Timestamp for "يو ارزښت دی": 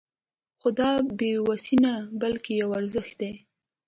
2.61-3.33